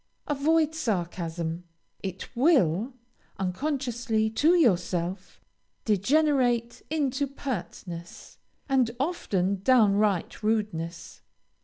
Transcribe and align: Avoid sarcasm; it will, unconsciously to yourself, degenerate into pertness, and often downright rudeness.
Avoid 0.25 0.73
sarcasm; 0.73 1.65
it 2.01 2.35
will, 2.35 2.93
unconsciously 3.37 4.31
to 4.31 4.55
yourself, 4.55 5.39
degenerate 5.85 6.81
into 6.89 7.27
pertness, 7.27 8.39
and 8.67 8.89
often 8.99 9.61
downright 9.61 10.41
rudeness. 10.41 11.21